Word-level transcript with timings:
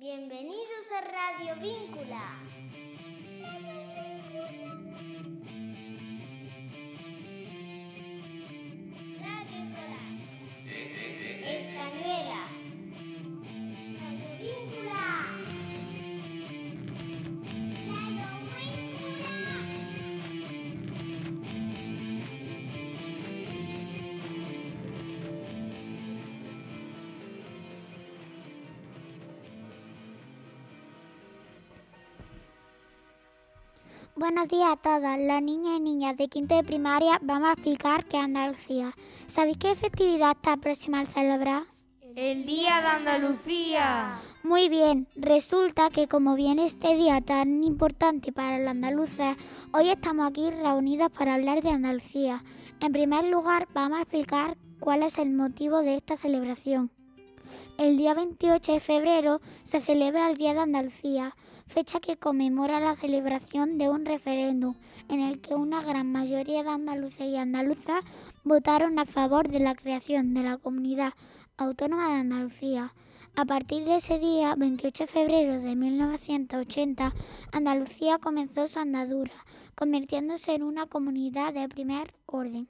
Bienvenidos 0.00 0.90
a 0.96 1.00
Radio 1.02 1.60
Víncula. 1.60 2.40
Buenos 34.20 34.48
días 34.48 34.68
a 34.72 34.76
todos. 34.76 35.18
Los 35.18 35.40
niños 35.40 35.78
y 35.78 35.80
niñas 35.80 36.14
de 36.14 36.28
quinto 36.28 36.54
de 36.54 36.62
primaria 36.62 37.18
vamos 37.22 37.48
a 37.48 37.52
explicar 37.52 38.04
qué 38.04 38.18
es 38.18 38.24
Andalucía. 38.24 38.94
¿Sabéis 39.26 39.56
qué 39.56 39.74
festividad 39.74 40.32
está 40.32 40.58
próxima 40.58 41.00
al 41.00 41.06
celebrar? 41.06 41.62
El 42.16 42.44
Día 42.44 42.82
de 42.82 42.86
Andalucía. 42.86 44.20
Muy 44.42 44.68
bien, 44.68 45.08
resulta 45.16 45.88
que 45.88 46.06
como 46.06 46.34
viene 46.34 46.66
este 46.66 46.96
día 46.96 47.22
tan 47.22 47.64
importante 47.64 48.30
para 48.30 48.58
los 48.58 48.68
andaluces, 48.68 49.38
hoy 49.72 49.88
estamos 49.88 50.28
aquí 50.28 50.50
reunidos 50.50 51.10
para 51.12 51.36
hablar 51.36 51.62
de 51.62 51.70
Andalucía. 51.70 52.44
En 52.80 52.92
primer 52.92 53.24
lugar, 53.24 53.68
vamos 53.72 54.00
a 54.00 54.02
explicar 54.02 54.58
cuál 54.80 55.02
es 55.02 55.16
el 55.16 55.30
motivo 55.30 55.78
de 55.78 55.94
esta 55.94 56.18
celebración. 56.18 56.90
El 57.78 57.96
día 57.96 58.12
28 58.12 58.72
de 58.72 58.80
febrero 58.80 59.40
se 59.64 59.80
celebra 59.80 60.28
el 60.28 60.36
Día 60.36 60.52
de 60.52 60.60
Andalucía, 60.60 61.34
fecha 61.70 62.00
que 62.00 62.16
conmemora 62.16 62.80
la 62.80 62.96
celebración 62.96 63.78
de 63.78 63.88
un 63.88 64.04
referéndum 64.04 64.74
en 65.08 65.20
el 65.20 65.40
que 65.40 65.54
una 65.54 65.80
gran 65.82 66.10
mayoría 66.10 66.64
de 66.64 66.70
andaluces 66.70 67.28
y 67.28 67.36
andaluzas 67.36 68.04
votaron 68.42 68.98
a 68.98 69.06
favor 69.06 69.48
de 69.48 69.60
la 69.60 69.76
creación 69.76 70.34
de 70.34 70.42
la 70.42 70.58
comunidad 70.58 71.12
autónoma 71.56 72.08
de 72.08 72.20
Andalucía. 72.20 72.92
A 73.36 73.44
partir 73.44 73.84
de 73.84 73.96
ese 73.96 74.18
día, 74.18 74.56
28 74.56 75.04
de 75.04 75.06
febrero 75.06 75.60
de 75.60 75.76
1980, 75.76 77.14
Andalucía 77.52 78.18
comenzó 78.18 78.66
su 78.66 78.80
andadura, 78.80 79.32
convirtiéndose 79.76 80.54
en 80.54 80.64
una 80.64 80.86
comunidad 80.86 81.54
de 81.54 81.68
primer 81.68 82.14
orden. 82.26 82.68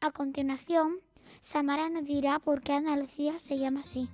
A 0.00 0.12
continuación, 0.12 1.00
Samara 1.40 1.88
nos 1.88 2.04
dirá 2.04 2.38
por 2.38 2.62
qué 2.62 2.74
Andalucía 2.74 3.40
se 3.40 3.58
llama 3.58 3.80
así. 3.80 4.08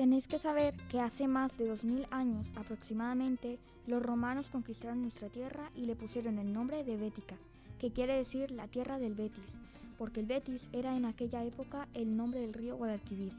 Tenéis 0.00 0.26
que 0.26 0.38
saber 0.38 0.74
que 0.90 0.98
hace 0.98 1.28
más 1.28 1.58
de 1.58 1.66
2000 1.66 2.06
años 2.10 2.46
aproximadamente 2.56 3.58
los 3.86 4.02
romanos 4.02 4.48
conquistaron 4.50 5.02
nuestra 5.02 5.28
tierra 5.28 5.70
y 5.76 5.84
le 5.84 5.94
pusieron 5.94 6.38
el 6.38 6.54
nombre 6.54 6.84
de 6.84 6.96
Bética, 6.96 7.36
que 7.78 7.90
quiere 7.90 8.16
decir 8.16 8.50
la 8.50 8.66
tierra 8.66 8.98
del 8.98 9.12
Betis, 9.12 9.44
porque 9.98 10.20
el 10.20 10.26
Betis 10.26 10.66
era 10.72 10.96
en 10.96 11.04
aquella 11.04 11.44
época 11.44 11.86
el 11.92 12.16
nombre 12.16 12.40
del 12.40 12.54
río 12.54 12.78
Guadalquivir. 12.78 13.34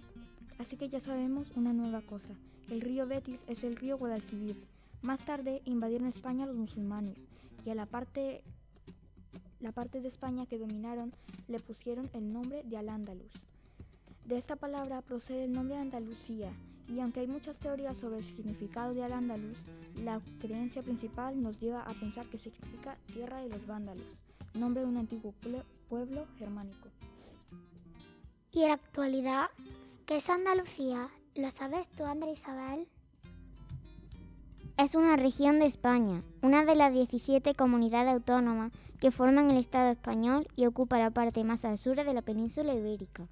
Así 0.60 0.78
que 0.78 0.88
ya 0.88 1.00
sabemos 1.00 1.50
una 1.56 1.74
nueva 1.74 2.02
cosa, 2.02 2.36
el 2.70 2.82
río 2.82 3.08
Betis 3.08 3.40
es 3.48 3.64
el 3.64 3.76
río 3.76 3.98
Guadalquivir. 3.98 4.56
Más 5.02 5.22
tarde 5.22 5.64
invadieron 5.66 6.10
España 6.10 6.46
los 6.46 6.58
musulmanes 6.58 7.18
y 7.66 7.72
a 7.72 7.74
la 7.74 7.88
parte, 7.88 8.44
la 9.62 9.72
parte 9.72 10.00
de 10.00 10.10
España 10.10 10.46
que 10.46 10.60
dominaron 10.60 11.12
le 11.48 11.60
pusieron 11.60 12.08
el 12.14 12.32
nombre 12.32 12.62
de 12.62 12.78
Al-Ándalus. 12.78 13.51
De 14.26 14.38
esta 14.38 14.56
palabra 14.56 15.02
procede 15.02 15.46
el 15.46 15.52
nombre 15.54 15.76
de 15.76 15.82
Andalucía, 15.82 16.50
y 16.88 17.00
aunque 17.00 17.22
hay 17.22 17.28
muchas 17.28 17.58
teorías 17.60 17.98
sobre 17.98 18.18
el 18.18 18.24
significado 18.24 18.94
de 18.94 19.04
Al-Ándalus, 19.04 19.58
la 20.04 20.22
creencia 20.40 20.82
principal 20.84 21.42
nos 21.42 21.60
lleva 21.60 21.82
a 21.82 21.94
pensar 21.94 22.26
que 22.28 22.38
significa 22.38 22.98
tierra 23.14 23.42
de 23.42 23.50
los 23.50 23.66
vándalos, 23.66 24.06
nombre 24.54 24.82
de 24.82 24.88
un 24.88 24.98
antiguo 24.98 25.34
pue- 25.42 25.64
pueblo 25.90 26.26
germánico. 26.38 26.90
Y 28.54 28.62
en 28.64 28.68
la 28.70 28.74
actualidad, 28.76 29.46
¿qué 30.06 30.18
es 30.18 30.30
Andalucía? 30.30 31.10
¿Lo 31.36 31.50
sabes 31.52 31.88
tú, 31.90 32.04
Andrea 32.06 32.34
Isabel? 32.34 32.88
Es 34.78 34.96
una 34.96 35.16
región 35.16 35.60
de 35.60 35.66
España, 35.66 36.24
una 36.42 36.66
de 36.66 36.76
las 36.76 36.92
17 36.94 37.54
comunidades 37.56 38.14
autónomas 38.14 38.72
que 39.00 39.12
forman 39.12 39.50
el 39.52 39.58
Estado 39.58 39.92
español 39.92 40.48
y 40.56 40.66
ocupa 40.66 40.98
la 41.00 41.12
parte 41.12 41.44
más 41.44 41.66
al 41.66 41.78
sur 41.78 41.96
de 41.96 42.14
la 42.14 42.22
península 42.22 42.74
ibérica. 42.74 43.28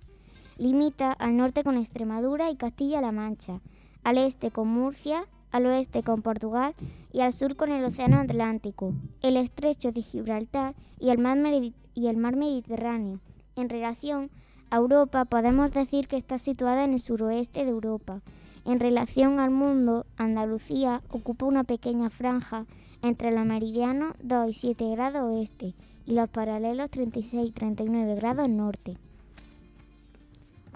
Limita 0.59 1.13
al 1.13 1.37
norte 1.37 1.63
con 1.63 1.77
Extremadura 1.77 2.51
y 2.51 2.57
Castilla-La 2.57 3.13
Mancha, 3.13 3.61
al 4.03 4.17
este 4.17 4.51
con 4.51 4.67
Murcia, 4.67 5.23
al 5.51 5.65
oeste 5.67 6.03
con 6.03 6.21
Portugal 6.21 6.75
y 7.13 7.21
al 7.21 7.31
sur 7.31 7.55
con 7.55 7.71
el 7.71 7.85
Océano 7.85 8.17
Atlántico, 8.17 8.91
el 9.21 9.37
estrecho 9.37 9.93
de 9.93 10.01
Gibraltar 10.01 10.75
y 10.99 11.11
el 11.11 11.17
mar, 11.17 12.35
Mediterráneo. 12.35 13.21
En 13.55 13.69
relación 13.69 14.31
a 14.69 14.75
Europa 14.75 15.23
podemos 15.23 15.71
decir 15.71 16.09
que 16.09 16.17
está 16.17 16.37
situada 16.37 16.83
en 16.83 16.91
el 16.91 16.99
suroeste 16.99 17.63
de 17.63 17.71
Europa. 17.71 18.21
En 18.65 18.81
relación 18.81 19.39
al 19.39 19.51
mundo, 19.51 20.05
Andalucía 20.17 21.01
ocupa 21.09 21.45
una 21.45 21.63
pequeña 21.63 22.09
franja 22.09 22.65
entre 23.01 23.31
los 23.31 23.45
meridianos 23.45 24.13
2 24.23 24.49
y 24.49 24.53
7 24.53 24.89
grados 24.89 25.21
oeste 25.21 25.73
y 26.05 26.15
los 26.15 26.29
paralelos 26.29 26.91
36 26.91 27.47
y 27.47 27.51
39 27.53 28.15
grados 28.15 28.49
norte. 28.49 28.97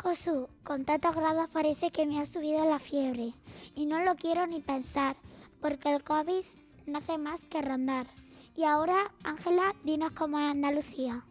Josu, 0.03 0.49
con 0.65 0.83
tantos 0.83 1.15
grados 1.15 1.47
parece 1.53 1.89
que 1.89 2.05
me 2.05 2.19
ha 2.19 2.25
subido 2.25 2.65
la 2.65 2.79
fiebre 2.79 3.31
y 3.73 3.85
no 3.85 4.03
lo 4.03 4.15
quiero 4.15 4.45
ni 4.45 4.59
pensar 4.59 5.15
porque 5.61 5.95
el 5.95 6.03
COVID 6.03 6.43
no 6.87 6.97
hace 6.97 7.17
más 7.17 7.45
que 7.45 7.61
rondar. 7.61 8.05
Y 8.53 8.65
ahora, 8.65 9.13
Ángela, 9.23 9.73
dinos 9.85 10.11
cómo 10.11 10.39
es 10.39 10.51
Andalucía. 10.51 11.23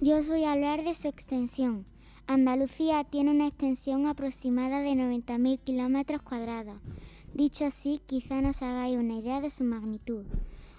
Yo 0.00 0.16
os 0.16 0.26
voy 0.26 0.42
a 0.42 0.54
hablar 0.54 0.82
de 0.82 0.96
su 0.96 1.06
extensión. 1.06 1.86
Andalucía 2.26 3.04
tiene 3.04 3.30
una 3.30 3.46
extensión 3.46 4.08
aproximada 4.08 4.80
de 4.80 4.94
90.000 4.94 5.60
kilómetros 5.60 6.20
cuadrados. 6.22 6.80
Dicho 7.32 7.64
así, 7.66 8.00
quizá 8.06 8.40
nos 8.40 8.60
hagáis 8.60 8.98
una 8.98 9.14
idea 9.14 9.40
de 9.40 9.50
su 9.50 9.62
magnitud. 9.62 10.24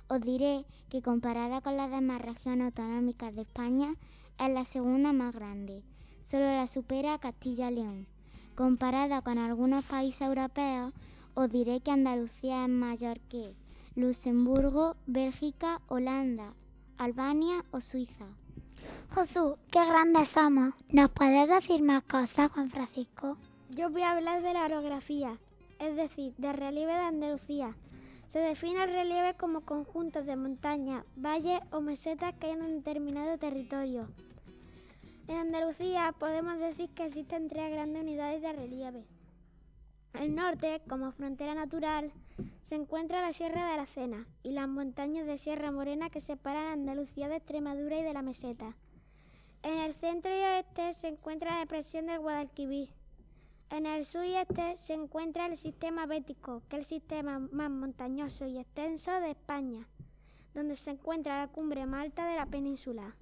Os 0.10 0.20
diré 0.20 0.66
que 0.90 1.02
comparada 1.02 1.62
con 1.62 1.78
las 1.78 1.92
demás 1.92 2.22
regiones 2.22 2.66
autonómicas 2.66 3.34
de 3.34 3.44
España, 3.44 3.96
es 4.38 4.54
la 4.54 4.66
segunda 4.66 5.14
más 5.14 5.34
grande. 5.34 5.82
Solo 6.22 6.46
la 6.46 6.68
supera 6.68 7.18
Castilla 7.20 7.72
y 7.72 7.76
León. 7.76 8.08
Comparada 8.56 9.22
con 9.22 9.38
algunos 9.38 9.86
países 9.86 10.22
europeos, 10.22 10.94
os 11.36 11.52
diré 11.52 11.80
que 11.82 11.92
Andalucía 11.92 12.64
es 12.64 12.70
mayor 12.70 13.20
que 13.30 13.54
Luxemburgo, 13.96 14.96
Bélgica, 15.06 15.82
Holanda, 15.88 16.54
Albania 16.98 17.64
o 17.72 17.82
Suiza. 17.82 18.26
Josu, 19.14 19.58
qué 19.72 19.86
grandes 19.86 20.30
somos. 20.30 20.74
¿Nos 20.92 21.12
puedes 21.12 21.48
decir 21.48 21.82
más 21.82 22.04
cosas, 22.04 22.52
Juan 22.52 22.70
Francisco? 22.70 23.38
Yo 23.70 23.90
voy 23.90 24.02
a 24.02 24.12
hablar 24.12 24.42
de 24.42 24.54
la 24.54 24.66
orografía, 24.66 25.38
es 25.80 25.96
decir, 25.96 26.34
del 26.38 26.56
relieve 26.56 26.94
de 26.94 27.00
Andalucía. 27.00 27.76
Se 28.28 28.40
define 28.40 28.84
el 28.84 28.92
relieve 28.92 29.36
como 29.36 29.62
conjuntos 29.62 30.26
de 30.26 30.36
montañas, 30.36 31.06
valles 31.16 31.62
o 31.72 31.82
mesetas 31.82 32.34
que 32.36 32.48
hay 32.48 32.54
en 32.54 32.64
un 32.64 32.78
determinado 32.78 33.38
territorio. 33.38 34.08
En 35.28 35.36
Andalucía 35.36 36.16
podemos 36.18 36.58
decir 36.58 36.90
que 36.92 37.06
existen 37.06 37.50
tres 37.50 37.70
grandes 37.72 38.02
unidades 38.02 38.42
de 38.42 38.54
relieve. 38.54 39.06
El 40.14 40.34
norte, 40.34 40.82
como 40.88 41.12
frontera 41.12 41.54
natural, 41.54 42.14
se 42.64 42.76
encuentra 42.76 43.22
la 43.22 43.34
Sierra 43.34 43.66
de 43.66 43.74
Aracena 43.74 44.26
y 44.42 44.52
las 44.52 44.70
montañas 44.70 45.28
de 45.28 45.38
Sierra 45.38 45.70
Morena 45.70 46.10
que 46.10 46.22
separan 46.22 46.80
Andalucía 46.80 47.28
de 47.28 47.36
Extremadura 47.36 48.00
y 48.00 48.04
de 48.04 48.14
la 48.14 48.22
meseta. 48.22 48.74
En 49.64 49.78
el 49.80 49.96
centro 49.96 50.32
y 50.32 50.40
oeste 50.42 50.94
se 50.94 51.10
encuentra 51.10 51.56
la 51.56 51.60
depresión 51.60 52.06
del 52.06 52.20
Guadalquivir. 52.20 52.90
En 53.70 53.86
el 53.86 54.06
sur 54.06 54.24
y 54.24 54.34
este 54.36 54.78
se 54.78 54.94
encuentra 54.94 55.48
el 55.48 55.58
sistema 55.58 56.06
bético, 56.06 56.62
que 56.70 56.78
es 56.78 56.84
el 56.84 56.86
sistema 56.86 57.40
más 57.40 57.70
montañoso 57.70 58.46
y 58.46 58.60
extenso 58.60 59.12
de 59.20 59.32
España, 59.32 59.90
donde 60.54 60.78
se 60.78 60.92
encuentra 60.92 61.40
la 61.40 61.50
cumbre 61.50 61.86
más 61.86 62.04
alta 62.04 62.26
de 62.30 62.38
la 62.38 62.46
península. 62.46 63.14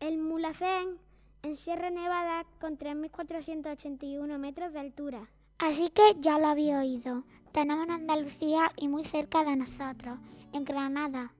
El 0.00 0.16
Mulhacén, 0.16 0.98
en 1.42 1.56
Sierra 1.56 1.90
Nevada, 1.90 2.44
con 2.60 2.78
3.481 2.78 4.38
metros 4.38 4.72
de 4.72 4.80
altura. 4.80 5.28
Así 5.58 5.90
que 5.90 6.02
ya 6.20 6.38
lo 6.38 6.48
había 6.48 6.78
oído. 6.78 7.24
Tenemos 7.52 7.84
en 7.84 7.92
Andalucía 7.92 8.72
y 8.76 8.88
muy 8.88 9.04
cerca 9.04 9.44
de 9.44 9.56
nosotros, 9.56 10.18
en 10.52 10.64
Granada, 10.64 11.32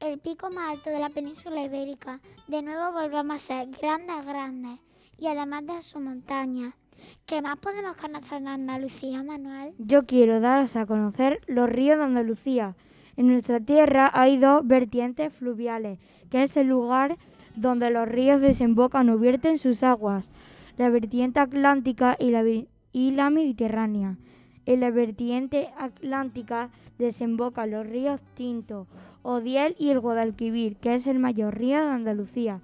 el 0.00 0.18
pico 0.18 0.50
más 0.50 0.72
alto 0.72 0.90
de 0.90 0.98
la 0.98 1.08
península 1.08 1.62
ibérica. 1.62 2.20
De 2.48 2.62
nuevo 2.62 2.92
volvemos 2.92 3.36
a 3.36 3.38
ser 3.38 3.70
grandes, 3.70 4.24
grandes. 4.24 4.78
Y 5.18 5.26
además 5.26 5.66
de 5.66 5.82
su 5.82 5.98
montaña. 5.98 6.74
¿Qué 7.24 7.40
más 7.42 7.58
podemos 7.58 7.96
conocer 7.96 8.42
de 8.42 8.48
Andalucía, 8.48 9.22
Manuel? 9.22 9.74
Yo 9.78 10.06
quiero 10.06 10.40
daros 10.40 10.76
a 10.76 10.86
conocer 10.86 11.40
los 11.46 11.68
ríos 11.68 11.98
de 11.98 12.04
Andalucía. 12.04 12.76
En 13.16 13.28
nuestra 13.28 13.60
tierra 13.60 14.10
hay 14.12 14.36
dos 14.36 14.66
vertientes 14.66 15.32
fluviales, 15.32 15.98
que 16.30 16.42
es 16.42 16.56
el 16.56 16.68
lugar 16.68 17.16
donde 17.56 17.90
los 17.90 18.08
ríos 18.08 18.40
desembocan 18.40 19.08
o 19.10 19.18
vierten 19.18 19.58
sus 19.58 19.82
aguas, 19.82 20.30
la 20.78 20.90
vertiente 20.90 21.40
atlántica 21.40 22.16
y 22.18 22.30
la, 22.30 22.44
y 22.92 23.10
la 23.10 23.30
Mediterránea. 23.30 24.16
En 24.66 24.80
la 24.80 24.90
vertiente 24.90 25.70
atlántica 25.78 26.70
desembocan 26.98 27.70
los 27.70 27.86
ríos 27.86 28.20
Tinto, 28.34 28.86
Odiel 29.22 29.74
y 29.78 29.90
el 29.90 30.00
Guadalquivir, 30.00 30.76
que 30.76 30.94
es 30.94 31.06
el 31.06 31.18
mayor 31.18 31.56
río 31.56 31.78
de 31.78 31.90
Andalucía. 31.90 32.60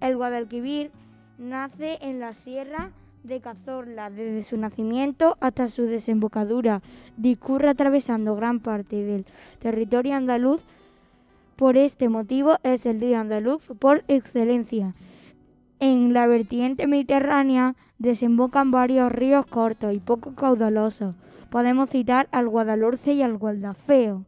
El 0.00 0.16
Guadalquivir 0.16 0.90
nace 1.38 1.98
en 2.02 2.20
la 2.20 2.34
sierra 2.34 2.90
de 3.22 3.40
Cazorla 3.40 4.10
desde 4.10 4.42
su 4.42 4.56
nacimiento 4.56 5.36
hasta 5.40 5.68
su 5.68 5.84
desembocadura. 5.84 6.82
Discurre 7.16 7.68
atravesando 7.68 8.34
gran 8.34 8.60
parte 8.60 8.96
del 8.96 9.26
territorio 9.60 10.14
andaluz. 10.14 10.62
Por 11.62 11.76
este 11.76 12.08
motivo 12.08 12.56
es 12.64 12.86
el 12.86 13.00
río 13.00 13.20
andaluz 13.20 13.62
por 13.78 14.02
excelencia. 14.08 14.96
En 15.78 16.12
la 16.12 16.26
vertiente 16.26 16.88
mediterránea 16.88 17.76
desembocan 17.98 18.72
varios 18.72 19.12
ríos 19.12 19.46
cortos 19.46 19.94
y 19.94 20.00
poco 20.00 20.34
caudalosos. 20.34 21.14
Podemos 21.50 21.88
citar 21.88 22.28
al 22.32 22.48
Guadalhorce 22.48 23.12
y 23.12 23.22
al 23.22 23.38
Gualdafeo. 23.38 24.24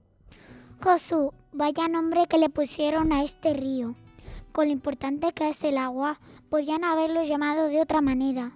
Josu, 0.80 1.32
vaya 1.52 1.88
nombre 1.88 2.28
que 2.28 2.38
le 2.38 2.50
pusieron 2.50 3.12
a 3.12 3.24
este 3.24 3.52
río. 3.52 3.96
Con 4.52 4.66
lo 4.66 4.72
importante 4.72 5.32
que 5.32 5.48
es 5.48 5.64
el 5.64 5.76
agua, 5.76 6.20
podían 6.50 6.84
haberlo 6.84 7.24
llamado 7.24 7.66
de 7.66 7.80
otra 7.80 8.00
manera. 8.00 8.52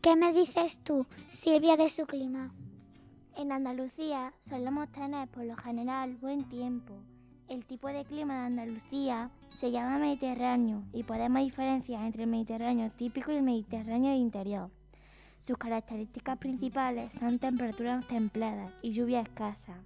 ¿Qué 0.00 0.16
me 0.16 0.32
dices 0.32 0.78
tú, 0.82 1.04
Silvia, 1.28 1.76
de 1.76 1.90
su 1.90 2.06
clima? 2.06 2.54
En 3.36 3.52
Andalucía 3.52 4.32
solemos 4.48 4.90
tener 4.92 5.28
por 5.28 5.44
lo 5.44 5.56
general 5.56 6.16
buen 6.16 6.48
tiempo. 6.48 6.94
El 7.48 7.64
tipo 7.64 7.88
de 7.88 8.04
clima 8.04 8.40
de 8.40 8.46
Andalucía 8.46 9.30
se 9.48 9.70
llama 9.70 9.96
Mediterráneo 9.96 10.82
y 10.92 11.02
podemos 11.04 11.42
diferenciar 11.42 12.04
entre 12.04 12.24
el 12.24 12.28
Mediterráneo 12.28 12.90
típico 12.90 13.32
y 13.32 13.36
el 13.36 13.42
Mediterráneo 13.42 14.10
de 14.10 14.18
interior. 14.18 14.70
Sus 15.38 15.56
características 15.56 16.36
principales 16.36 17.14
son 17.14 17.38
temperaturas 17.38 18.06
templadas 18.06 18.70
y 18.82 18.90
lluvia 18.92 19.22
escasa. 19.22 19.78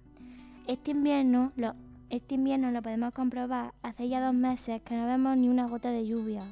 Este 0.67 0.91
invierno 0.91 1.53
lo, 1.55 1.73
este 2.09 2.35
invierno 2.35 2.69
lo 2.71 2.81
podemos 2.81 3.13
comprobar 3.13 3.73
hace 3.81 4.09
ya 4.09 4.19
dos 4.19 4.35
meses 4.35 4.81
que 4.81 4.95
no 4.95 5.05
vemos 5.05 5.37
ni 5.37 5.47
una 5.47 5.69
gota 5.69 5.89
de 5.89 6.05
lluvia, 6.05 6.43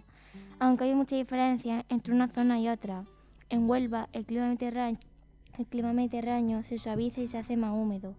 aunque 0.59 0.85
hay 0.85 0.95
mucha 0.95 1.17
diferencia 1.17 1.83
entre 1.89 2.13
una 2.13 2.29
zona 2.29 2.57
y 2.61 2.69
otra. 2.69 3.03
En 3.49 3.69
Huelva 3.69 4.07
el 4.13 4.25
clima 4.25 4.45
mediterráneo, 4.45 5.01
el 5.57 5.65
clima 5.65 5.91
mediterráneo 5.91 6.63
se 6.63 6.77
suaviza 6.77 7.19
y 7.19 7.27
se 7.27 7.37
hace 7.37 7.57
más 7.57 7.73
húmedo, 7.73 8.15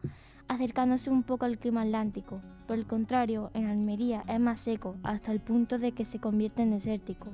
acercándose 0.48 1.10
un 1.10 1.22
poco 1.22 1.44
al 1.44 1.58
clima 1.58 1.82
atlántico. 1.82 2.40
Por 2.66 2.78
el 2.78 2.86
contrario, 2.86 3.50
en 3.54 3.66
Almería 3.66 4.24
es 4.28 4.40
más 4.40 4.60
seco, 4.60 4.96
hasta 5.02 5.32
el 5.32 5.40
punto 5.40 5.78
de 5.78 5.92
que 5.92 6.04
se 6.04 6.18
convierte 6.18 6.62
en 6.62 6.70
desértico. 6.70 7.28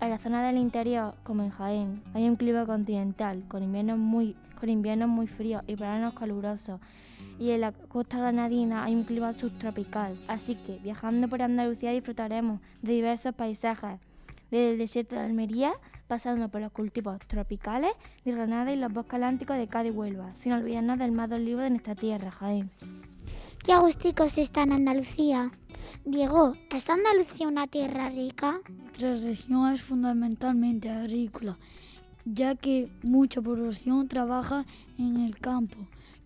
En 0.00 0.10
la 0.10 0.18
zona 0.18 0.46
del 0.46 0.58
interior, 0.58 1.14
como 1.22 1.42
en 1.42 1.50
Jaén, 1.50 2.02
hay 2.14 2.28
un 2.28 2.36
clima 2.36 2.66
continental, 2.66 3.42
con 3.48 3.62
inviernos 3.62 3.98
muy, 3.98 4.36
con 4.60 4.68
inviernos 4.68 5.08
muy 5.08 5.26
fríos 5.26 5.62
y 5.66 5.74
veranos 5.74 6.14
calurosos. 6.14 6.80
Y 7.38 7.50
en 7.50 7.62
la 7.62 7.72
costa 7.72 8.18
granadina 8.18 8.84
hay 8.84 8.94
un 8.94 9.04
clima 9.04 9.32
subtropical, 9.32 10.16
así 10.28 10.54
que 10.54 10.78
viajando 10.82 11.28
por 11.28 11.42
Andalucía 11.42 11.92
disfrutaremos 11.92 12.60
de 12.82 12.92
diversos 12.92 13.34
paisajes, 13.34 14.00
desde 14.50 14.72
el 14.72 14.78
desierto 14.78 15.14
de 15.14 15.22
Almería 15.22 15.72
pasando 16.06 16.48
por 16.48 16.60
los 16.60 16.72
cultivos 16.72 17.18
tropicales 17.26 17.92
de 18.24 18.32
Granada 18.32 18.72
y 18.72 18.76
los 18.76 18.92
bosques 18.92 19.14
atlánticos 19.14 19.56
de 19.56 19.66
Cádiz 19.66 19.92
y 19.92 19.96
Huelva, 19.96 20.32
sin 20.36 20.52
olvidarnos 20.52 20.98
del 20.98 21.12
más 21.12 21.30
olivo 21.32 21.60
de 21.60 21.70
nuestra 21.70 21.94
tierra, 21.94 22.30
Jaén. 22.30 22.70
Qué 23.64 23.72
agusticos 23.72 24.38
está 24.38 24.62
en 24.62 24.72
Andalucía. 24.72 25.50
Diego, 26.04 26.54
¿es 26.70 26.88
Andalucía 26.88 27.48
una 27.48 27.66
tierra 27.66 28.08
rica? 28.10 28.60
Nuestra 28.68 29.16
región 29.16 29.72
es 29.72 29.82
fundamentalmente 29.82 30.88
agrícola, 30.88 31.58
ya 32.24 32.54
que 32.54 32.88
mucha 33.02 33.42
población 33.42 34.06
trabaja 34.06 34.64
en 34.98 35.16
el 35.16 35.38
campo. 35.38 35.76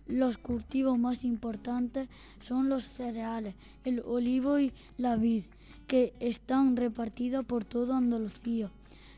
Los 0.07 0.37
cultivos 0.37 0.99
más 0.99 1.23
importantes 1.23 2.09
son 2.41 2.69
los 2.69 2.83
cereales, 2.83 3.55
el 3.85 4.01
olivo 4.05 4.59
y 4.59 4.73
la 4.97 5.15
vid, 5.15 5.45
que 5.87 6.13
están 6.19 6.75
repartidos 6.75 7.45
por 7.45 7.65
toda 7.65 7.97
Andalucía. 7.97 8.69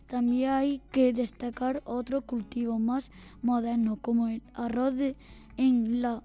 También 0.07 0.51
hay 0.51 0.81
que 0.91 1.13
destacar 1.13 1.81
otros 1.85 2.23
cultivos 2.25 2.79
más 2.79 3.09
modernos, 3.41 3.99
como 4.01 4.27
el 4.27 4.41
arroz 4.53 4.93
en 5.57 6.01
la 6.01 6.21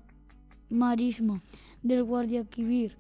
marisma 0.71 1.41
del 1.83 2.05
Guadalquivir, 2.05 2.97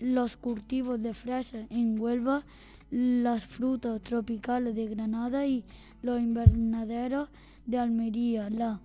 los 0.00 0.36
cultivos 0.36 1.02
de 1.02 1.14
fresa 1.14 1.66
en 1.70 1.98
Huelva, 1.98 2.44
las 2.90 3.46
frutas 3.46 4.00
tropicales 4.02 4.74
de 4.74 4.86
Granada 4.86 5.46
y 5.46 5.64
los 6.02 6.20
invernaderos 6.20 7.28
de 7.66 7.78
Almería. 7.78 8.50
La, 8.50 8.80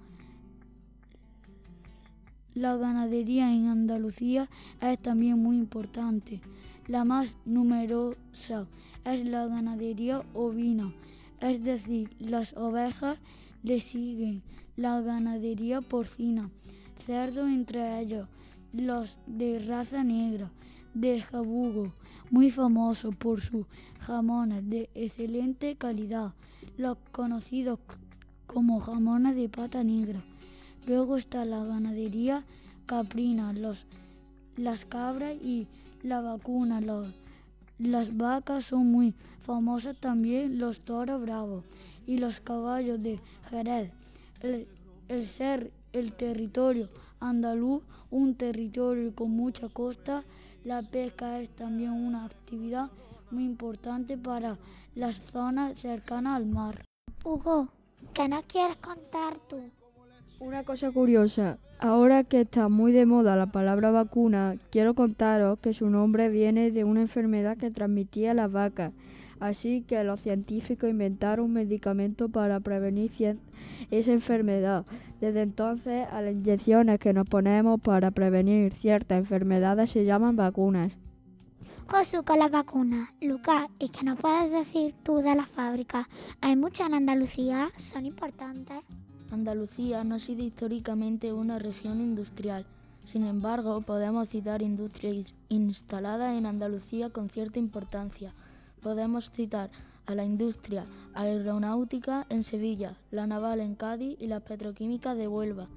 la 2.53 2.77
ganadería 2.77 3.53
en 3.53 3.67
Andalucía 3.67 4.49
es 4.81 4.99
también 4.99 5.41
muy 5.41 5.57
importante. 5.57 6.41
La 6.87 7.03
más 7.03 7.35
numerosa 7.45 8.65
es 9.03 9.25
la 9.25 9.47
ganadería 9.47 10.23
ovina, 10.33 10.93
es 11.41 11.63
decir, 11.63 12.09
las 12.19 12.53
ovejas 12.53 13.19
le 13.63 13.79
siguen 13.79 14.43
la 14.75 15.01
ganadería 15.01 15.81
porcina, 15.81 16.49
cerdo 17.05 17.47
entre 17.47 17.99
ellos, 17.99 18.27
los 18.73 19.17
de 19.25 19.59
raza 19.59 20.03
negra, 20.03 20.51
de 20.93 21.21
jabugo, 21.21 21.93
muy 22.31 22.51
famoso 22.51 23.11
por 23.11 23.41
sus 23.41 23.65
jamones 23.99 24.67
de 24.69 24.89
excelente 24.95 25.75
calidad, 25.75 26.33
los 26.77 26.97
conocidos 27.11 27.79
como 28.45 28.79
jamones 28.79 29.35
de 29.35 29.49
pata 29.49 29.83
negra. 29.83 30.23
Luego 30.85 31.17
está 31.17 31.45
la 31.45 31.63
ganadería 31.63 32.43
caprina, 32.85 33.53
los, 33.53 33.85
las 34.55 34.85
cabras 34.85 35.35
y 35.41 35.67
la 36.01 36.21
vacuna, 36.21 36.81
los, 36.81 37.07
las 37.79 38.15
vacas 38.15 38.65
son 38.65 38.91
muy 38.91 39.13
famosas 39.41 39.95
también, 39.97 40.59
los 40.59 40.79
toros 40.79 41.21
bravos 41.21 41.63
y 42.05 42.17
los 42.17 42.39
caballos 42.39 43.01
de 43.01 43.19
Jerez. 43.49 43.91
El, 44.41 45.25
ser 45.25 45.71
el 45.93 46.13
territorio 46.13 46.89
andaluz, 47.19 47.83
un 48.11 48.35
territorio 48.35 49.13
con 49.15 49.31
mucha 49.31 49.69
costa, 49.69 50.23
la 50.63 50.81
pesca 50.81 51.39
es 51.39 51.49
también 51.49 51.91
una 51.91 52.25
actividad 52.25 52.89
muy 53.31 53.45
importante 53.45 54.17
para 54.17 54.57
las 54.95 55.15
zonas 55.31 55.77
cercanas 55.77 56.37
al 56.37 56.45
mar. 56.45 56.83
Hugo, 57.23 57.69
¿qué 58.13 58.27
nos 58.27 58.43
quieres 58.43 58.77
contar 58.77 59.37
tú? 59.47 59.61
Una 60.39 60.63
cosa 60.63 60.91
curiosa, 60.91 61.57
ahora 61.79 62.23
que 62.23 62.41
está 62.41 62.69
muy 62.69 62.91
de 62.91 63.07
moda 63.07 63.35
la 63.35 63.47
palabra 63.47 63.89
vacuna, 63.89 64.55
quiero 64.69 64.93
contaros 64.93 65.57
que 65.59 65.73
su 65.73 65.89
nombre 65.89 66.29
viene 66.29 66.69
de 66.69 66.83
una 66.83 67.01
enfermedad 67.01 67.57
que 67.57 67.71
transmitía 67.71 68.35
las 68.35 68.51
vacas. 68.51 68.93
Así 69.39 69.81
que 69.81 70.03
los 70.03 70.21
científicos 70.21 70.89
inventaron 70.89 71.45
un 71.45 71.53
medicamento 71.53 72.29
para 72.29 72.59
prevenir 72.59 73.11
esa 73.89 74.11
enfermedad. 74.11 74.85
Desde 75.19 75.41
entonces 75.41 76.07
a 76.11 76.21
las 76.21 76.33
inyecciones 76.33 76.99
que 76.99 77.13
nos 77.13 77.27
ponemos 77.27 77.81
para 77.81 78.11
prevenir 78.11 78.73
ciertas 78.73 79.17
enfermedades 79.17 79.89
se 79.89 80.05
llaman 80.05 80.35
vacunas. 80.35 80.91
Josu, 81.87 82.23
con 82.23 82.37
las 82.37 82.51
vacunas. 82.51 83.09
Lucas, 83.21 83.67
¿y 83.79 83.89
qué 83.89 84.03
nos 84.03 84.19
puedes 84.19 84.51
decir 84.51 84.93
tú 85.03 85.17
de 85.17 85.35
las 85.35 85.49
fábricas? 85.49 86.05
Hay 86.41 86.55
muchas 86.55 86.89
en 86.89 86.95
Andalucía, 86.95 87.71
son 87.77 88.05
importantes. 88.05 88.77
Andalucía 89.29 90.05
no 90.05 90.15
ha 90.15 90.19
sido 90.19 90.43
históricamente 90.43 91.33
una 91.33 91.59
región 91.59 91.99
industrial. 91.99 92.65
Sin 93.03 93.23
embargo, 93.23 93.81
podemos 93.81 94.29
citar 94.29 94.61
industrias 94.61 95.33
instaladas 95.49 96.37
en 96.37 96.45
Andalucía 96.45 97.09
con 97.09 97.29
cierta 97.29 97.59
importancia. 97.59 98.33
Podemos 98.81 99.29
citar 99.31 99.69
a 100.05 100.15
la 100.15 100.23
industria 100.23 100.85
aeronáutica 101.13 102.25
en 102.29 102.43
Sevilla, 102.43 102.95
la 103.11 103.27
naval 103.27 103.59
en 103.59 103.75
Cádiz 103.75 104.17
y 104.19 104.27
las 104.27 104.43
petroquímicas 104.43 105.17
de 105.17 105.27
Huelva, 105.27 105.67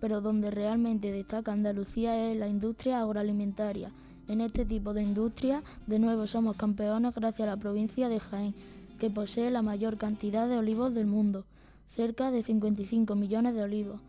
pero 0.00 0.20
donde 0.20 0.52
realmente 0.52 1.10
destaca 1.10 1.52
Andalucía 1.52 2.30
es 2.30 2.38
la 2.38 2.46
industria 2.46 3.00
agroalimentaria. 3.00 3.90
En 4.28 4.40
este 4.40 4.64
tipo 4.64 4.94
de 4.94 5.02
industria, 5.02 5.64
de 5.88 5.98
nuevo 5.98 6.28
somos 6.28 6.56
campeones 6.56 7.12
gracias 7.12 7.48
a 7.48 7.50
la 7.50 7.56
provincia 7.56 8.08
de 8.08 8.20
Jaén, 8.20 8.54
que 9.00 9.10
posee 9.10 9.50
la 9.50 9.62
mayor 9.62 9.96
cantidad 9.96 10.48
de 10.48 10.58
olivos 10.58 10.94
del 10.94 11.06
mundo, 11.06 11.44
cerca 11.90 12.30
de 12.30 12.42
55 12.42 13.14
millones 13.14 13.54
de 13.54 13.62
olivos. 13.62 14.00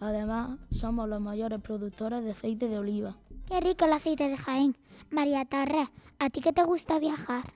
Además, 0.00 0.58
somos 0.70 1.08
los 1.08 1.20
mayores 1.20 1.60
productores 1.60 2.24
de 2.24 2.32
aceite 2.32 2.68
de 2.68 2.78
oliva. 2.78 3.16
Qué 3.46 3.60
rico 3.60 3.84
el 3.84 3.92
aceite 3.92 4.28
de 4.28 4.36
Jaén. 4.36 4.76
María 5.10 5.44
Torres, 5.44 5.88
¿a 6.18 6.30
ti 6.30 6.40
qué 6.40 6.52
te 6.52 6.64
gusta 6.64 6.98
viajar? 6.98 7.52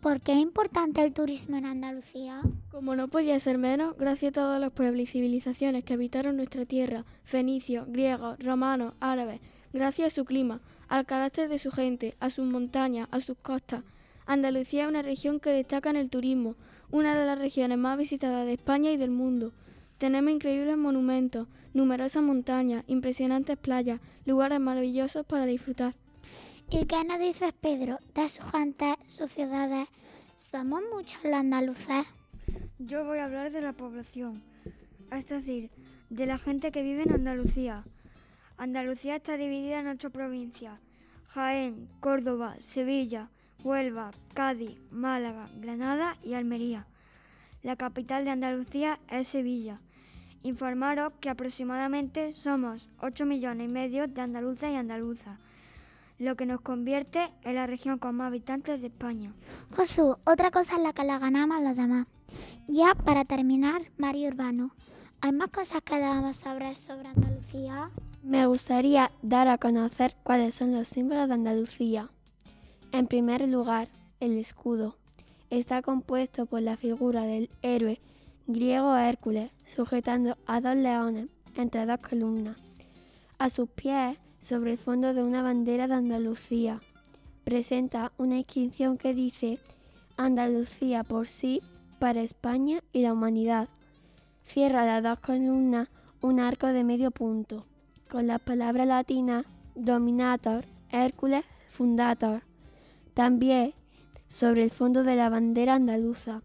¿Por 0.00 0.20
qué 0.22 0.32
es 0.32 0.38
importante 0.38 1.02
el 1.02 1.12
turismo 1.12 1.58
en 1.58 1.66
Andalucía? 1.66 2.40
Como 2.70 2.96
no 2.96 3.08
podía 3.08 3.38
ser 3.38 3.58
menos, 3.58 3.96
gracias 3.98 4.30
a 4.30 4.40
todos 4.40 4.60
los 4.60 4.72
pueblos 4.72 5.02
y 5.02 5.06
civilizaciones 5.06 5.84
que 5.84 5.92
habitaron 5.92 6.36
nuestra 6.36 6.64
tierra, 6.64 7.04
fenicios, 7.22 7.86
griegos, 7.86 8.38
romanos, 8.38 8.94
árabes, 9.00 9.40
gracias 9.74 10.12
a 10.12 10.16
su 10.16 10.24
clima, 10.24 10.62
al 10.88 11.04
carácter 11.04 11.50
de 11.50 11.58
su 11.58 11.70
gente, 11.70 12.16
a 12.18 12.30
sus 12.30 12.46
montañas, 12.46 13.08
a 13.10 13.20
sus 13.20 13.36
costas. 13.36 13.82
Andalucía 14.24 14.84
es 14.84 14.88
una 14.88 15.02
región 15.02 15.38
que 15.38 15.50
destaca 15.50 15.90
en 15.90 15.96
el 15.96 16.08
turismo, 16.08 16.54
una 16.92 17.14
de 17.14 17.26
las 17.26 17.38
regiones 17.38 17.78
más 17.78 17.96
visitadas 17.96 18.46
de 18.46 18.54
España 18.54 18.90
y 18.90 18.96
del 18.96 19.10
mundo. 19.10 19.52
Tenemos 19.98 20.32
increíbles 20.32 20.76
monumentos, 20.76 21.46
numerosas 21.74 22.22
montañas, 22.22 22.84
impresionantes 22.86 23.56
playas, 23.58 24.00
lugares 24.24 24.60
maravillosos 24.60 25.24
para 25.26 25.46
disfrutar. 25.46 25.94
¿Y 26.70 26.86
qué 26.86 27.04
nos 27.04 27.18
dices, 27.18 27.52
Pedro, 27.60 27.98
de 28.14 28.28
su 28.28 28.42
gente, 28.42 28.96
sus 29.08 29.30
ciudades? 29.32 29.88
¿Somos 30.50 30.80
muchos 30.92 31.22
los 31.24 31.34
andaluces? 31.34 32.06
Yo 32.78 33.04
voy 33.04 33.18
a 33.18 33.26
hablar 33.26 33.52
de 33.52 33.60
la 33.60 33.72
población, 33.72 34.42
es 35.12 35.28
decir, 35.28 35.70
de 36.08 36.26
la 36.26 36.38
gente 36.38 36.72
que 36.72 36.82
vive 36.82 37.02
en 37.02 37.12
Andalucía. 37.12 37.84
Andalucía 38.56 39.16
está 39.16 39.36
dividida 39.36 39.80
en 39.80 39.88
ocho 39.88 40.10
provincias. 40.10 40.78
Jaén, 41.28 41.88
Córdoba, 42.00 42.56
Sevilla, 42.60 43.30
Huelva, 43.62 44.12
Cádiz, 44.34 44.78
Málaga, 44.90 45.48
Granada 45.60 46.16
y 46.22 46.34
Almería. 46.34 46.86
La 47.62 47.76
capital 47.76 48.24
de 48.24 48.30
Andalucía 48.30 48.98
es 49.10 49.28
Sevilla. 49.28 49.80
Informaros 50.42 51.12
que 51.20 51.28
aproximadamente 51.28 52.32
somos 52.32 52.88
8 53.02 53.26
millones 53.26 53.68
y 53.68 53.72
medio 53.72 54.06
de 54.06 54.20
andaluces 54.22 54.72
y 54.72 54.76
andaluzas, 54.76 55.38
lo 56.18 56.36
que 56.36 56.46
nos 56.46 56.62
convierte 56.62 57.30
en 57.42 57.56
la 57.56 57.66
región 57.66 57.98
con 57.98 58.14
más 58.14 58.28
habitantes 58.28 58.80
de 58.80 58.86
España. 58.86 59.34
Josu, 59.76 60.16
otra 60.24 60.50
cosa 60.50 60.76
es 60.76 60.82
la 60.82 60.94
que 60.94 61.04
la 61.04 61.18
ganamos 61.18 61.62
los 61.62 61.76
demás. 61.76 62.06
Ya 62.66 62.94
para 62.94 63.26
terminar, 63.26 63.82
Mario 63.98 64.28
Urbano, 64.28 64.70
¿hay 65.20 65.32
más 65.32 65.50
cosas 65.50 65.82
que 65.82 65.96
debamos 65.96 66.36
saber 66.36 66.74
sobre 66.76 67.08
Andalucía? 67.08 67.90
Me 68.22 68.46
gustaría 68.46 69.10
dar 69.20 69.48
a 69.48 69.58
conocer 69.58 70.16
cuáles 70.22 70.54
son 70.54 70.72
los 70.72 70.88
símbolos 70.88 71.28
de 71.28 71.34
Andalucía. 71.34 72.08
En 72.92 73.06
primer 73.06 73.46
lugar, 73.48 73.88
el 74.18 74.36
escudo. 74.36 74.96
Está 75.48 75.80
compuesto 75.80 76.46
por 76.46 76.60
la 76.62 76.76
figura 76.76 77.22
del 77.22 77.48
héroe 77.62 78.00
griego 78.46 78.96
Hércules 78.96 79.52
sujetando 79.74 80.36
a 80.46 80.60
dos 80.60 80.74
leones 80.76 81.28
entre 81.54 81.86
dos 81.86 82.00
columnas. 82.00 82.56
A 83.38 83.48
sus 83.48 83.68
pies, 83.68 84.18
sobre 84.40 84.72
el 84.72 84.78
fondo 84.78 85.14
de 85.14 85.22
una 85.22 85.42
bandera 85.42 85.86
de 85.86 85.94
Andalucía, 85.94 86.80
presenta 87.44 88.12
una 88.18 88.38
inscripción 88.38 88.98
que 88.98 89.14
dice 89.14 89.58
Andalucía 90.16 91.04
por 91.04 91.28
sí, 91.28 91.62
para 91.98 92.22
España 92.22 92.80
y 92.92 93.02
la 93.02 93.12
humanidad. 93.12 93.68
Cierra 94.46 94.84
las 94.84 95.02
dos 95.02 95.20
columnas 95.20 95.88
un 96.22 96.40
arco 96.40 96.66
de 96.66 96.84
medio 96.84 97.10
punto, 97.10 97.64
con 98.10 98.26
las 98.26 98.40
palabras 98.40 98.86
latinas 98.86 99.46
Dominator, 99.74 100.64
Hércules, 100.90 101.44
Fundator. 101.70 102.49
También 103.20 103.74
sobre 104.30 104.64
el 104.64 104.70
fondo 104.70 105.04
de 105.04 105.14
la 105.14 105.28
bandera 105.28 105.74
andaluza. 105.74 106.40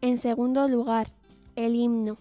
En 0.00 0.16
segundo 0.16 0.68
lugar, 0.68 1.08
el 1.56 1.74
himno. 1.74 2.18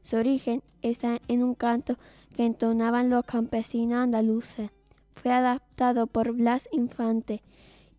Su 0.00 0.16
origen 0.16 0.62
está 0.80 1.20
en 1.28 1.42
un 1.42 1.54
canto 1.54 1.98
que 2.34 2.46
entonaban 2.46 3.10
los 3.10 3.26
campesinos 3.26 3.98
andaluces. 3.98 4.70
Fue 5.14 5.30
adaptado 5.30 6.06
por 6.06 6.32
Blas 6.32 6.70
Infante. 6.72 7.42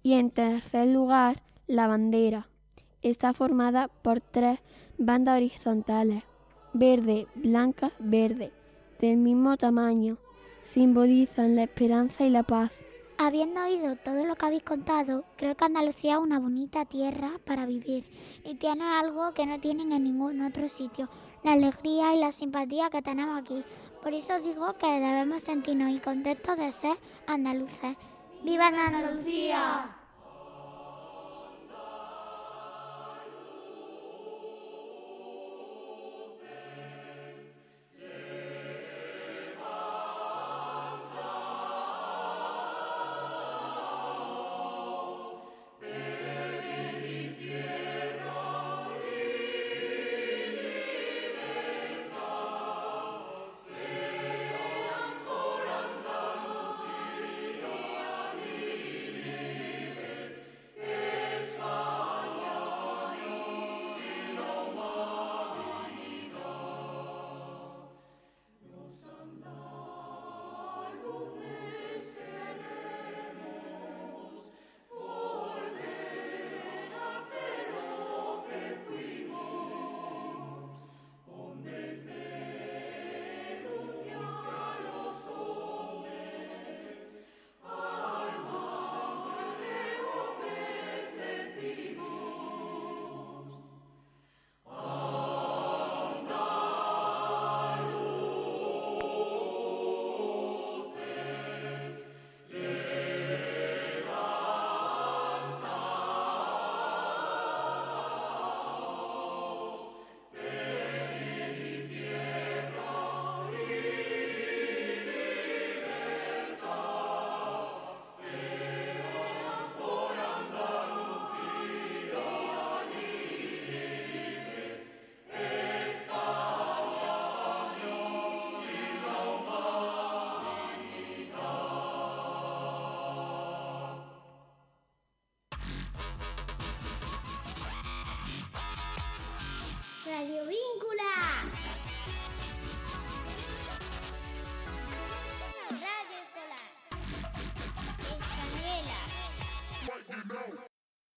Y 0.01 0.13
en 0.13 0.31
tercer 0.31 0.87
lugar, 0.87 1.43
la 1.67 1.85
bandera. 1.85 2.47
Está 3.03 3.33
formada 3.33 3.87
por 3.87 4.19
tres 4.19 4.61
bandas 4.97 5.37
horizontales, 5.37 6.23
verde, 6.73 7.27
blanca, 7.35 7.91
verde, 7.99 8.51
del 8.99 9.17
mismo 9.17 9.57
tamaño. 9.57 10.17
Simbolizan 10.63 11.55
la 11.55 11.65
esperanza 11.65 12.25
y 12.25 12.31
la 12.31 12.41
paz. 12.41 12.71
Habiendo 13.23 13.61
oído 13.61 13.97
todo 13.97 14.25
lo 14.25 14.35
que 14.35 14.47
habéis 14.47 14.63
contado, 14.63 15.25
creo 15.37 15.55
que 15.55 15.65
Andalucía 15.65 16.13
es 16.13 16.17
una 16.17 16.39
bonita 16.39 16.85
tierra 16.85 17.33
para 17.45 17.67
vivir 17.67 18.03
y 18.43 18.55
tiene 18.55 18.83
algo 18.83 19.31
que 19.35 19.45
no 19.45 19.59
tienen 19.59 19.91
en 19.91 20.05
ningún 20.05 20.41
otro 20.41 20.67
sitio, 20.67 21.07
la 21.43 21.51
alegría 21.51 22.15
y 22.15 22.19
la 22.19 22.31
simpatía 22.31 22.89
que 22.89 23.03
tenemos 23.03 23.39
aquí. 23.39 23.63
Por 24.01 24.15
eso 24.15 24.39
digo 24.39 24.73
que 24.73 24.87
debemos 24.87 25.43
sentirnos 25.43 25.91
y 25.91 25.99
contentos 25.99 26.57
de 26.57 26.71
ser 26.71 26.97
andaluces. 27.27 27.95
¡Viva 28.43 28.69
Andalucía! 28.69 30.00